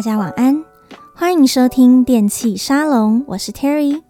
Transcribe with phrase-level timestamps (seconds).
[0.00, 0.64] 大家晚安，
[1.14, 4.00] 欢迎收听电器沙龙，我是 Terry。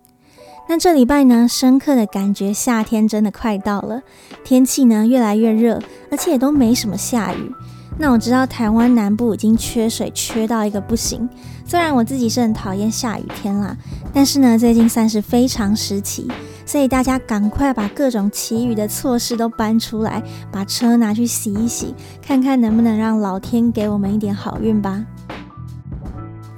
[0.69, 4.01] 那这礼拜呢，深刻的感觉夏天真的快到了，
[4.45, 7.53] 天气呢越来越热，而且也都没什么下雨。
[7.99, 11.29] 那我知道台湾南部已经缺水缺到一个不行，
[11.67, 13.77] 虽然我自己是很讨厌下雨天啦，
[14.15, 16.31] 但是呢，最近算是非常时期，
[16.65, 20.23] 所以大家赶快把各种祈雨的措施都搬出来，
[20.53, 25.05] 把车拿去洗一洗，看看能不能让老天给我们一点好运吧。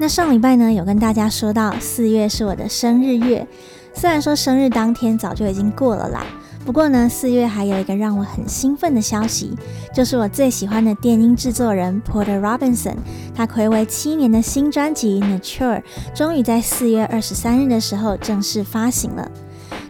[0.02, 3.46] 那上礼拜呢，有跟大家说到四月是我的生日月，
[3.94, 6.26] 虽然说生日当天早就已经过了啦。
[6.64, 9.56] 不过呢，四月还有一个让我很兴奋的消息，
[9.94, 12.96] 就是我最喜欢的电音制作人 Porter Robinson，
[13.32, 15.80] 他睽违七年的新专辑《Nature》
[16.12, 19.30] 终于在四月二十三日的时候正式发行了。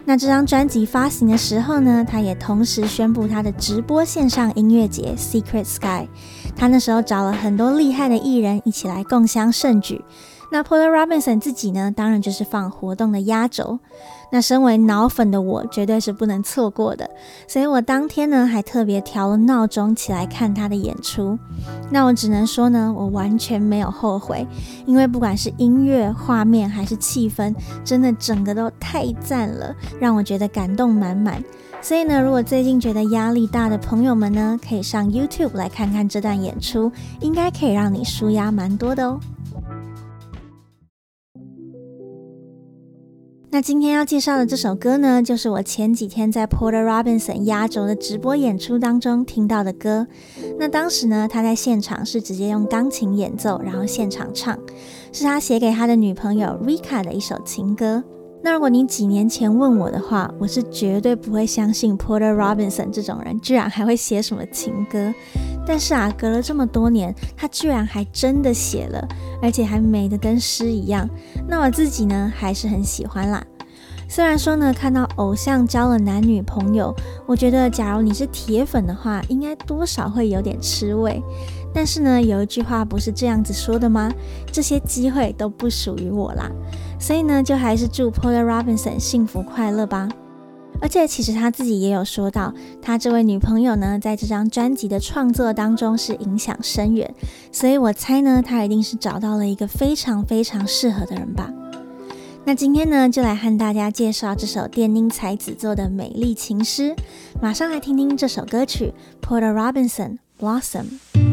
[0.05, 6.07] 那这张专辑发行的时候呢，他也同时宣布他的直播线上音乐节 Secret Sky，
[6.55, 10.03] 他那时候找了很多厉害的艺人一起来共襄盛举。
[10.51, 13.79] 那 Porter Robinson 自己呢，当然就是放活动的压轴。
[14.31, 17.09] 那身为脑粉的我，绝对是不能错过的。
[17.47, 21.37] 所以我当天呢，还特别调了闹钟起来看他的演出。
[21.89, 24.47] 那我只能说呢，我完全没有后悔，
[24.85, 31.43] 因为不管是音乐、画面还是气氛，真的整个都太赞了，让我觉得感动满满。
[31.83, 39.19] 所以呢，如果最近觉得压力大的朋友们呢，可以上 YouTube 来看看这段演出，应该可以让你舒压蛮多的哦。
[43.51, 50.07] 那今天要介绍的这首歌呢，就是我前几天在 Porter Robinson 压轴的直播演出当中听到的歌。
[50.57, 54.57] 那当时呢，他在现场是直接用钢琴演奏，然后现场唱，
[55.11, 58.05] 是他写给他的女朋友 Rika 的一首情歌。
[58.45, 65.13] 那如果你几年前问我的话，我是绝对不会相信 Porter Robinson 这种人居然还会写什么情歌。
[65.65, 69.07] 但是啊，隔了这么多年，他居然还真的写了，
[69.41, 71.09] 而且还美得跟诗一样。
[71.47, 73.41] 那我自己呢，还是很喜欢啦。
[74.09, 76.93] 虽然说呢，看到偶像交了男女朋友，
[77.25, 81.23] 我觉得假如你是铁粉的话，应该多少会有点吃味。
[81.73, 84.11] 但是呢，有一句话不是这样子说的吗？
[84.51, 86.51] 这些机会都不属于我啦。
[86.99, 90.07] 所以呢，就还是祝 Porter Robinson 幸福快乐吧。
[90.81, 97.13] 而且其实他自己也有说到，他这位女朋友呢，在这张专辑的创作当中是影响深远，
[97.51, 101.51] 所以我猜呢，他一定是找到了一个非常非常适合的人吧。
[102.45, 106.93] 那今天呢，就来和大家介绍这首电音才子做的美丽情诗，
[107.41, 111.32] 马上来听听这首歌曲 Porter Robinson Blossom。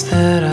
[0.00, 0.51] that I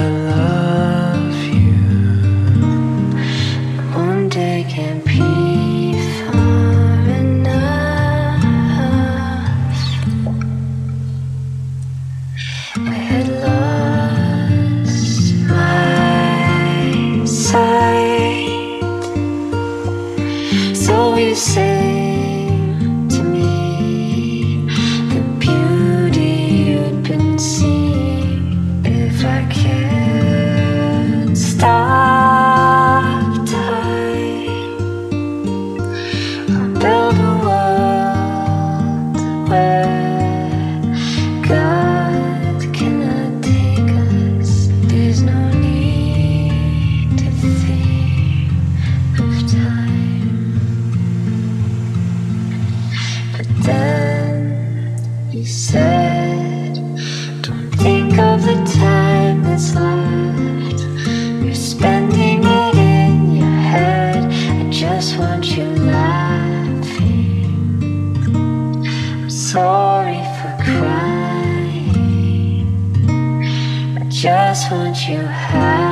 [74.60, 75.89] just want you happy.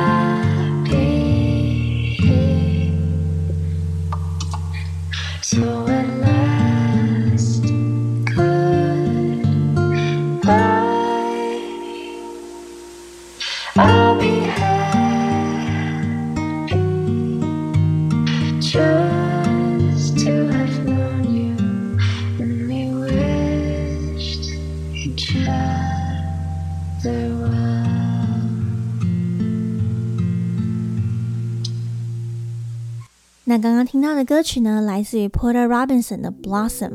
[33.48, 36.90] 那刚刚听到的歌曲呢，来自于 Porter Robinson 的《Blossom》。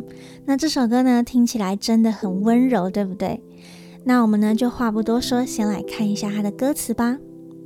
[0.45, 3.41] 那这首歌呢，听起来真的很温柔，对不对？
[4.03, 7.17] 那我们呢，就话不多说，先来看一下它的歌词吧。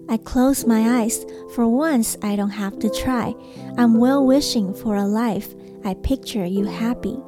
[0.08, 1.20] I close my eyes,
[1.54, 3.36] for once I don't have to try.
[3.76, 5.48] I'm well wishing for a life.
[5.84, 7.20] I picture you happy.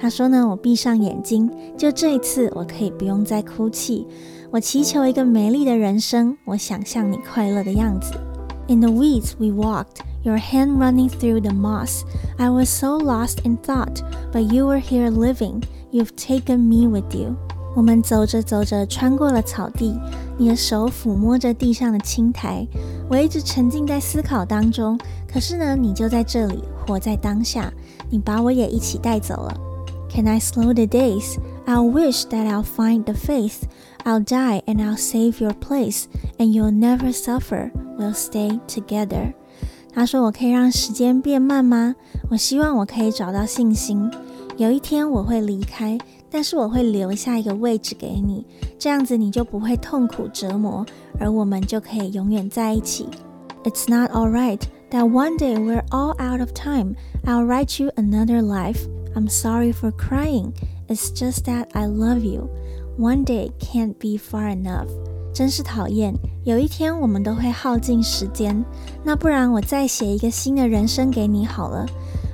[0.00, 1.48] 他说呢，我闭上眼睛，
[1.78, 4.04] 就这一次我可以不用再哭泣。
[4.50, 8.10] 我祈求一个美丽的人生，我想象你快乐的样子。
[8.67, 10.01] In the weeds we walked.
[10.23, 12.03] Your hand running through the moss.
[12.37, 15.63] I was so lost in thought, but you were here living.
[15.91, 17.35] You've taken me with you.
[17.75, 19.99] 我们走着走着，穿过了草地，
[20.37, 22.67] 你的手抚摸着地上的青苔。
[23.09, 27.73] 我一直沉浸在思考当中，可是呢，你就在这里，活在当下。
[28.09, 29.57] 你把我也一起带走了。
[30.09, 31.37] Can I slow the days?
[31.65, 33.63] I'll wish that I'll find the faith.
[34.05, 36.05] I'll die and I'll save your place,
[36.37, 37.71] and you'll never suffer.
[37.97, 39.33] We'll stay together.
[39.93, 41.95] 他说：“我可以让时间变慢吗？
[42.29, 44.09] 我希望我可以找到信心。
[44.57, 45.97] 有一天我会离开，
[46.29, 48.45] 但是我会留下一个位置给你，
[48.79, 50.85] 这样子你就不会痛苦折磨，
[51.19, 53.07] 而我们就可以永远在一起。
[53.63, 54.61] It's not alright
[54.91, 56.95] that one day we're all out of time.
[57.25, 58.79] I'll write you another life.
[59.13, 60.53] I'm sorry for crying.
[60.87, 62.49] It's just that I love you.
[62.97, 64.87] One day can't be far enough.”
[65.33, 66.13] 真是讨厌！
[66.43, 68.65] 有一天我们都会耗尽时间，
[69.03, 71.85] 那不然我再写一个新的人生给你好了。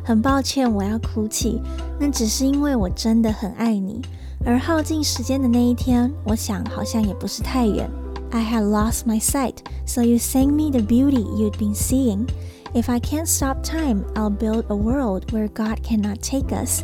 [0.04, 1.62] 很抱歉，我要哭泣，
[2.00, 4.02] 那只是因为我真的很爱你。
[4.46, 7.90] 而耗尽时间的那一天，我想好像也不是太远。
[8.32, 12.28] I had lost my sight, so you sang me the beauty you'd been seeing.
[12.74, 16.84] If I can't stop time, I'll build a world where God cannot take us.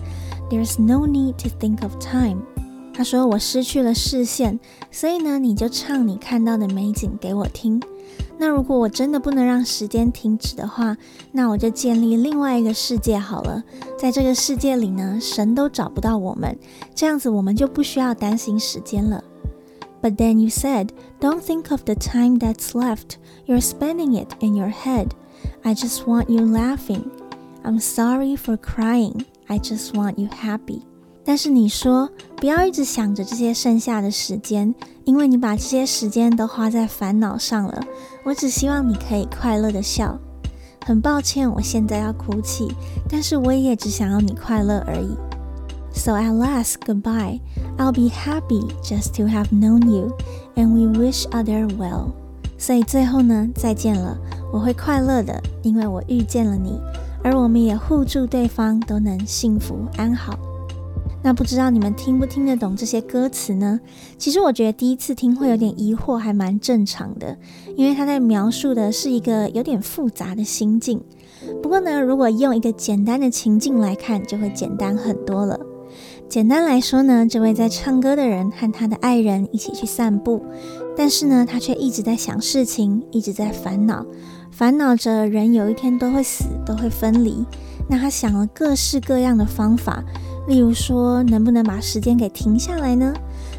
[0.49, 2.43] There's no need to think of time.
[2.97, 4.59] 他说：“我失去了视线，
[4.91, 7.81] 所以呢，你就唱你看到的美景给我听。
[8.37, 10.97] 那如果我真的不能让时间停止的话，
[11.31, 13.63] 那我就建立另外一个世界好了。
[13.97, 16.57] 在这个世界里呢，神都找不到我们，
[16.93, 19.23] 这样子我们就不需要担心时间了。
[20.01, 20.89] But then you said,
[21.19, 23.15] don't think of the time that's left.
[23.47, 25.09] You're spending it in your head.
[25.63, 27.05] I just want you laughing.
[27.63, 29.25] I'm sorry for crying.
[29.47, 30.86] I just want you happy.”
[31.28, 37.82] 但是你说不要一直想着这些剩下的时间，因为你把这些时间都花在烦恼上了。
[38.24, 40.18] 我只希望你可以快乐的笑。
[40.86, 42.72] 很抱歉，我现在要哭泣，
[43.10, 45.14] 但是我也只想要你快乐而已。
[45.92, 47.40] So at last, goodbye.
[47.76, 50.16] I'll be happy just to have known you,
[50.54, 52.12] and we wish other well.
[52.56, 54.16] 所以最后呢，再见了，
[54.50, 56.80] 我会快乐的，因为我遇见了你，
[57.22, 60.38] 而我们也互助对方都能幸福安好。
[61.28, 63.78] 那不知道你们听不听得懂这些歌词呢？
[64.16, 67.36] 其实我觉得第一次听会有点疑惑，还蛮正常的，
[67.76, 71.02] 因为他在描述的是一个有点复杂的心境。
[71.62, 75.60] 不过呢，如果用一个简单的情境来看，就会简单很多了。
[76.30, 80.42] 简单来说呢，这位在唱歌的人和他的爱人一起去散步，
[80.96, 84.06] 但是呢，他却一直在想事情，一直在烦恼，
[84.50, 87.44] 烦恼着人有一天都会死，都会分离。
[87.90, 90.02] 那他想了各式各样的方法。
[90.48, 93.12] 例如说，能不能把时间给停下来呢？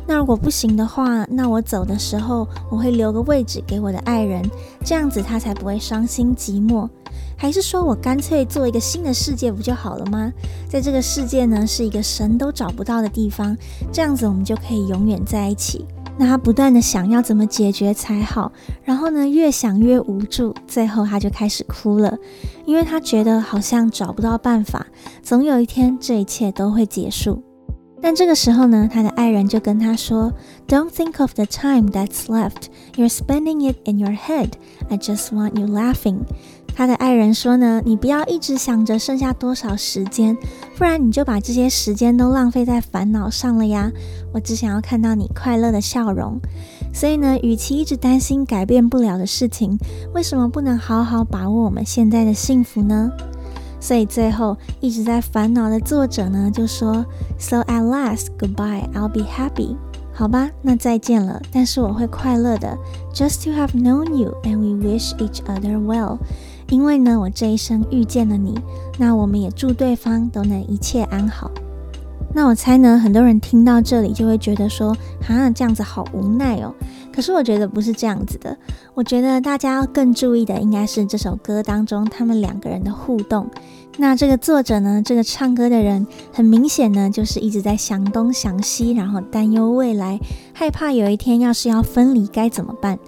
[0.07, 4.43] 那如果不行的话，那我走的时候，我会留个位置给我的爱人，
[4.83, 6.89] 这样子他才不会伤心寂寞。
[7.37, 10.33] 还是说我干脆做一个新的世界不就好了吗？
[10.67, 13.55] 在这个世界呢，是一个神都找不到的地方，
[13.93, 15.85] 这样子我们就可以永远在一起。
[16.21, 18.51] 那他不断的想要怎么解决才好，
[18.83, 22.17] 然后呢，越想越无助，最后他就开始哭了，
[22.65, 24.85] 因为他觉得好像找不到办法，
[25.23, 27.41] 总有一天这一切都会结束。
[28.01, 30.33] 但这个时候呢，他的爱人就跟他说
[30.67, 32.67] ：“Don't think of the time that's left.
[32.95, 34.51] You're spending it in your head.
[34.89, 36.19] I just want you laughing.”
[36.75, 40.37] 他的爱人说呢，你不要一直想着剩下多少时间，
[40.77, 43.91] 不然你就把这些时间都浪费在烦恼上了呀。
[44.33, 46.39] 我只想要看到你快乐的笑容。
[46.93, 49.77] 所以呢，与其一直担心改变不了的事情，
[50.13, 53.11] 为什么不能好好把握我们现在的幸福呢？
[53.81, 57.05] 所以最后一直在烦恼的作者呢，就说
[57.37, 58.89] ：“So at last, goodbye.
[58.93, 59.75] I'll be happy.”
[60.11, 61.41] 好吧，那再见了。
[61.49, 62.77] 但是我会快乐的
[63.13, 66.17] ，just to have known you and we wish each other well。
[66.69, 68.57] 因为呢，我这一生遇见了你，
[68.97, 71.51] 那我们也祝对方都能一切安好。
[72.31, 74.95] 那我猜呢，很多人听到这里就会觉得说，
[75.27, 76.73] 啊，这样子好无奈哦。
[77.11, 78.55] 可是我觉得不是这样子的，
[78.93, 83.49] 我觉得大家要更注意的应该是这首歌当中他们两个人的互动。
[83.97, 90.19] 那这个作者呢，这个唱歌的人，很明显呢，就是一直在想东想西，然后担忧未来，
[90.53, 92.99] 害怕有一天要是要分离该怎么办。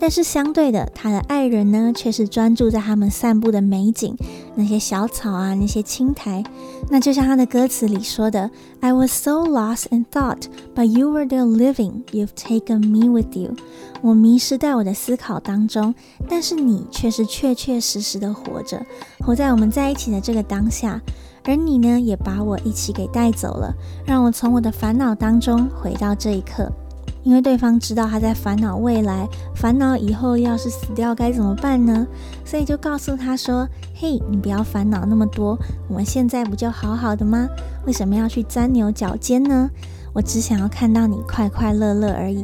[0.00, 4.16] 但是相对的，他的爱人呢，却是专注在他们散步的美景，
[4.54, 6.42] 那些小草啊，那些青苔。
[6.88, 8.50] 那就像他的歌词里说的
[8.80, 10.42] ：“I was so lost in thought,
[10.74, 12.04] but you were there living.
[12.12, 13.54] You've taken me with you.”
[14.00, 15.94] 我迷失在我的思考当中，
[16.28, 18.80] 但是你却是确确实实的活着，
[19.20, 21.00] 活在我们在一起的这个当下。
[21.44, 23.74] 而你呢，也把我一起给带走了，
[24.06, 26.70] 让我从我的烦恼当中回到这一刻。
[27.28, 32.06] 因为对方知道他在烦恼未来，烦恼以后要是死掉该怎么办呢？
[32.42, 35.54] 所以就告诉他说：“嘿，你不要烦恼那么多，
[35.90, 37.46] 我们现在不就好好的吗？
[37.84, 39.68] 为什么要去钻牛角尖呢？
[40.14, 42.42] 我只想要看到你快快乐乐而已。”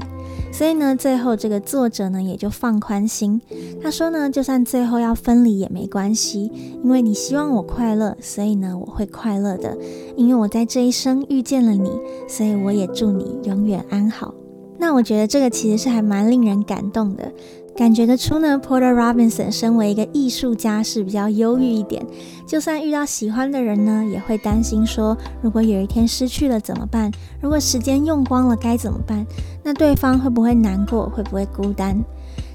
[0.53, 3.41] 所以呢，最后这个作者呢也就放宽心，
[3.83, 6.53] 他说呢，就算最后要分离也没关系，
[6.85, 9.79] 因为你希望我快乐，所以呢我会快乐的，
[10.15, 11.91] 因为我在这一生遇见了你，
[12.29, 14.35] 所以我也祝你永远安好。
[14.79, 17.33] 那我觉得这个其实是还蛮令人感动的，
[17.77, 22.05] 感觉得出呢，Porter Robinson 身为一个艺术家是比较忧郁一点，
[22.47, 27.11] 就算遇到喜欢的人呢，也会担心说，如果有一天失去了怎么办？
[27.41, 29.27] 如果时间用光了该怎么办？
[29.63, 31.09] 那对方会不会难过？
[31.09, 31.97] 会不会孤单？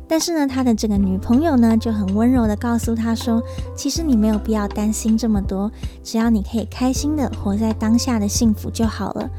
[0.08, 3.42] 但是呢，他的这个女朋友呢就很温柔地告诉他说，
[3.76, 5.72] 其实你没有必要担心这么多，
[6.04, 9.30] 只要你可以开心地活在当下的幸福就好了。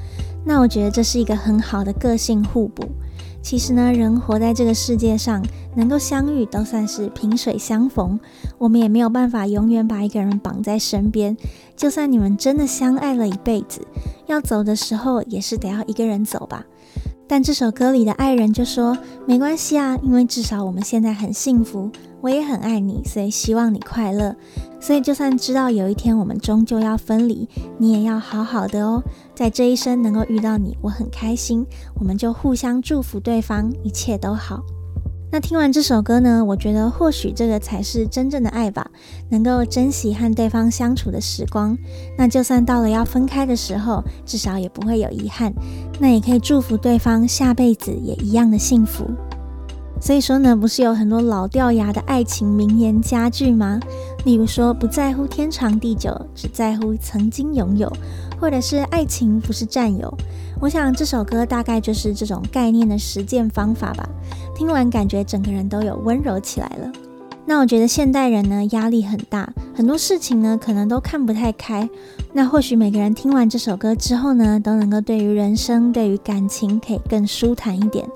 [0.44, 2.85] 那我觉得这是一个很好的个性互补。
[3.42, 5.42] 其实呢，人活在这个世界上，
[5.75, 8.20] 能够相遇都算是萍水相逢。
[8.59, 11.35] 我们也没有办法永远把一个人绑在身边。
[11.75, 13.80] 就算你们真的相爱了一辈子，
[14.26, 16.66] 要走的时候也是得要一个人走吧。
[17.30, 21.88] 但这首歌里的爱人就说：“没关系啊，因为至少我们现在很幸福。”
[22.20, 24.34] 我也很爱你，所以希望你快乐。
[24.80, 29.00] 所以就算知道有一天我们终究要分离，你也要好好的哦。
[29.32, 31.64] 在这一生能够遇到你，我很开心。
[31.94, 34.60] 我们就互相祝福对方，一切都好。
[35.32, 38.90] 那听完这首歌呢，我觉得或许这个才是真正的爱吧，
[39.28, 41.78] 能够珍惜和对方相处的时光。
[42.18, 45.54] 那就算到了要分开的时候，至少也不会有遗憾。
[46.00, 49.08] 那也可以祝福对方下辈子也一样的幸福。
[50.00, 53.78] 所以说呢，不是有很多老掉牙的爱情名言佳句吗？
[54.25, 57.92] 例如说，不在乎天长地久，只在乎曾经拥有，
[58.40, 60.12] 或者是爱情不是占有。
[60.60, 64.06] 我想这首歌大概就是这种概念的实践方法吧。
[64.54, 66.92] 听完感觉整个人都有温柔起来了。
[67.46, 71.88] 那我觉得现代人呢，压力很大，很多事情呢可能都看不太开。
[72.34, 78.06] 那或许每个人听完这首歌之后呢，都能够对于人生、对于感情可以更舒坦一点。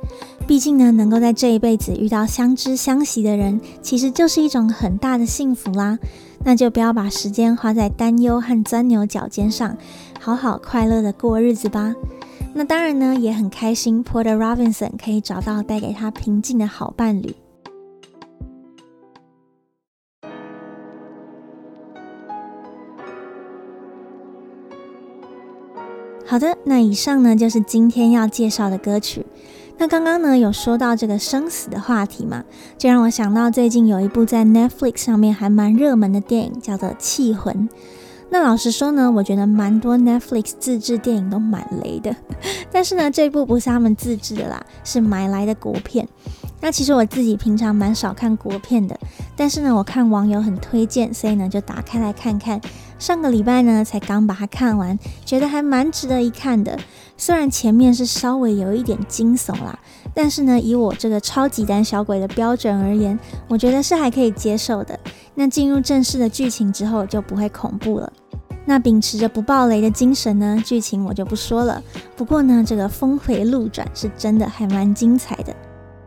[0.46, 5.98] 毕竟呢，能够在这一辈子遇到相知相惜的人，其实就是一种很大的幸福啦。
[6.44, 9.76] 那就不要把时间花在担忧和钻牛角尖上，
[10.20, 11.94] 好好快乐的过日子吧。
[12.56, 17.34] 那当然呢，也很开心，Porter Robinson 可以找到带给他平静的好伴侣。
[26.24, 29.26] 好的，那以上呢就是今天要介绍的歌曲。
[29.76, 32.44] 那刚刚呢有说到这个生死的话题嘛，
[32.78, 37.68] 就让我想到最近有一部在 Netflix 上面还蛮热门的电影，叫做《缉魂》。
[38.30, 42.14] 那老实说呢，我觉得蛮多 Netflix 自制电影都蛮雷的，
[42.72, 46.08] 但是呢，这部不是他们自制的啦，是买来的国片。
[46.60, 48.98] 那其实我自己平常蛮少看国片的，
[49.36, 52.60] 但是呢，我看网友很推荐，所以呢就打开来看看。
[52.98, 56.78] 上个礼拜呢才刚把它看完，觉得还蛮值得一看的。
[57.18, 59.78] 虽然前面是稍微有一点惊悚啦，
[60.14, 64.98] 但是呢，以我这个超级胆小鬼的标准而言，我觉得是还可以接受的。
[65.34, 68.12] 那进入正式的剧情之后就不会恐怖了。
[68.66, 71.82] 那秉持着不爆雷的精神呢，剧情我就不说了。
[72.16, 75.54] 不过呢，这个峰回路转是真的还蛮精彩的。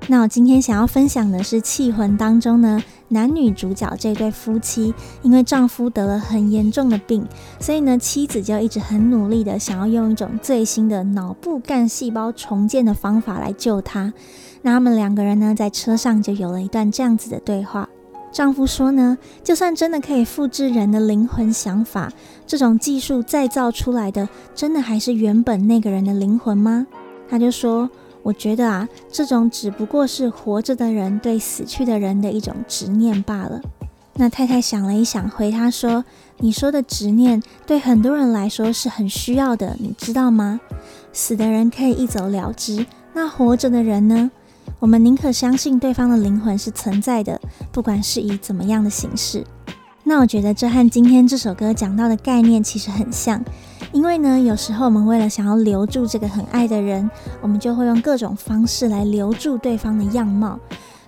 [0.10, 7.28] 那我今天想要分享的是《气魂》当中呢，男女主角这对夫妻，因为丈夫得了很严重的病，
[7.60, 14.14] 所以呢，妻子就一直很努力的想要用一种最新的脑部干细胞重建的方法来救他。
[14.62, 17.90] 那他们两个人呢，在车上就有了一段这样子的对话。
[18.38, 22.14] 丈夫说呢，就算真的可以复制人的灵魂想法，
[22.46, 26.86] 这种技术再造出来的，真的还是原本那个人的灵魂吗？
[27.28, 27.90] 他就说
[28.22, 33.60] ：“我觉得啊，这种只不过是活着的人对死去的人的一种执念罢了。”
[34.14, 36.06] 那太太想了一想，回他说
[36.38, 40.60] ：“你说的执念对很多人来说是很需要的，你知道吗？
[41.12, 44.30] 死的人可以一走了之，那活着的人呢？
[44.80, 47.40] 我们宁可相信对方的灵魂是存在的，
[47.72, 49.44] 不管是以怎么样的形式。”
[50.04, 53.44] 那我觉得这和今天这首歌讲到的概念其实很像，
[53.92, 57.10] 因为呢，有时候我们为了想要留住这个很爱的人，
[57.42, 60.58] 我们就会用各种方式来留住对方的样貌。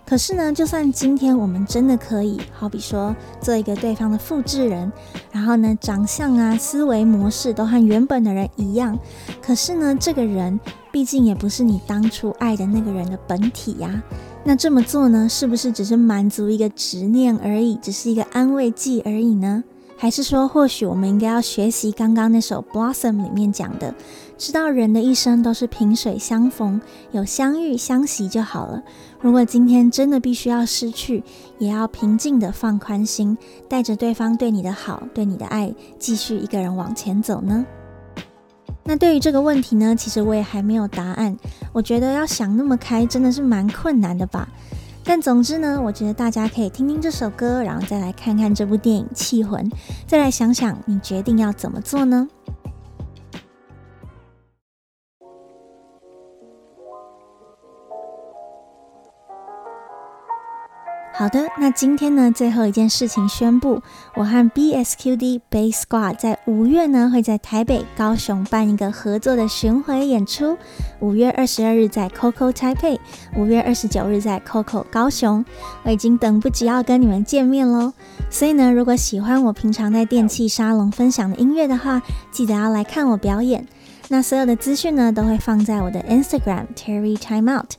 [0.09, 4.91] 可是呢，就算今天我们真的可以，好比说做一个对方的复制人，
[5.31, 8.97] 然后呢，长相啊、思维模式都和原本的人一样，
[9.39, 10.59] 可是呢，这个人
[10.91, 14.01] 毕竟也不是你当初爱的那个人的本体呀。
[14.43, 19.63] 那这么做呢，是不是只是满足一个执念而已，只是一个安慰剂而已呢？
[19.95, 23.93] 还是说，或许我们应该要学习刚刚那首《Blossom》里面讲的，
[24.39, 26.79] 知道人的一生都是萍水相逢，
[27.11, 28.81] 有相遇相惜就好了。
[29.19, 31.21] 如果今天真的必须要失去，
[31.57, 37.65] 也要平静的放宽心，带着对方对你的好、对你的爱，继续一个人往前走呢？
[38.85, 41.35] 那对于这个问题呢，其实我也还没有答案。
[41.73, 44.47] 我觉得要想那么开，真的是蛮困难的吧。
[45.03, 49.69] 但总之呢，我觉得大家可以听听这首歌，然后再来看看这部电影《气魂》，
[50.07, 52.25] 再来想想你决定要怎么做呢？
[61.19, 63.81] 好的，那今天呢，最后一件事情宣布，
[64.15, 70.57] 我和 BSQD Bass Squad 在五月呢，会在台北、高雄办一个合作的巡回演出。
[71.01, 72.99] 五月二十二日在 Coco Taipei，
[73.35, 75.43] 五月二十九日在 Coco 高雄，
[75.83, 77.91] 我已经等不及要跟你们见面喽。
[78.29, 82.01] 所以呢，如果喜欢我平常在电器沙龙分享的音乐的话，
[82.31, 83.67] 记得要来看我表演。
[84.11, 87.71] 那所有的资讯呢，都会放在我的 Instagram Terry Timeout。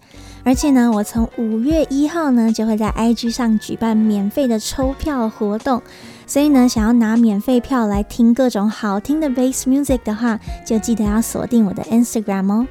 [0.45, 5.83] 而且呢，我从五月一号呢，就会在 IG 上举办免费的抽票活动，
[6.27, 12.67] 所以呢，想要拿免费票来听各种好听的 Bass Music 的话，就记得要锁定我的 Instagram 哦。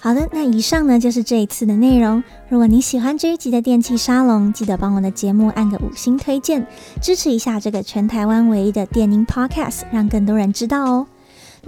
[0.00, 2.22] 好的，那以上呢，就是这一次的内容。
[2.48, 6.66] 如果你喜欢这一集的电器沙龙，记得帮我的节目按个五星推荐，
[7.00, 11.06] 支持一下这个全台湾唯一的电音 Podcast，让更多人知道哦。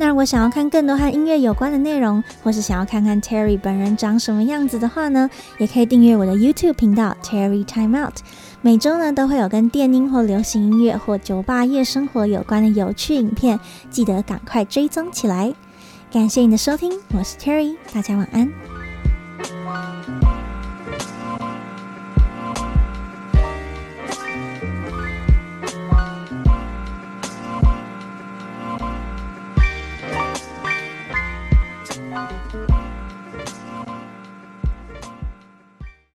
[0.00, 8.18] 那如果想要看更多和音乐有关的内容，或是想要看看 Terry 本人长什么样子的话呢，也可以订阅我的 YouTube 频道 Terry Time Out。
[8.62, 13.58] 每周呢都会有跟电音或流行音乐或酒吧夜生活有关的有趣影片，
[13.90, 15.52] 记得赶快追踪起来。
[16.12, 19.97] 感谢你的收听，我是 Terry，大家晚安。